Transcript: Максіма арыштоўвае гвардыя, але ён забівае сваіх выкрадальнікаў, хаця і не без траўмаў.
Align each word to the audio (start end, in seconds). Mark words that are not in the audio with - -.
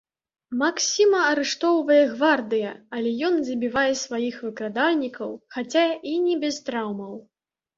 Максіма 0.61 1.19
арыштоўвае 1.33 1.97
гвардыя, 2.13 2.71
але 2.99 3.13
ён 3.29 3.37
забівае 3.51 3.93
сваіх 4.05 4.35
выкрадальнікаў, 4.49 5.29
хаця 5.59 5.85
і 6.15 6.19
не 6.27 6.35
без 6.47 6.55
траўмаў. 6.73 7.13